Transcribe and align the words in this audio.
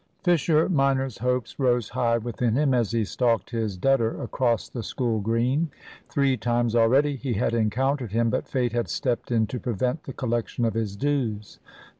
Fisher 0.23 0.67
minor's 0.67 1.19
hopes 1.19 1.59
rose 1.59 1.89
high 1.89 2.17
within 2.17 2.55
him 2.55 2.73
as 2.73 2.89
he 2.89 3.05
stalked 3.05 3.51
his 3.51 3.77
debtor 3.77 4.19
across 4.19 4.67
the 4.67 4.81
School 4.81 5.19
Green. 5.19 5.69
Three 6.09 6.37
times 6.37 6.75
already 6.75 7.15
he 7.17 7.33
had 7.33 7.53
encountered 7.53 8.11
him, 8.11 8.31
but 8.31 8.47
fate 8.47 8.71
had 8.71 8.87
stepped 8.87 9.31
in 9.31 9.45
to 9.45 9.59
prevent 9.59 10.05
the 10.05 10.13
collection 10.13 10.65
of 10.65 10.73
his 10.73 10.95
dues. 10.95 11.59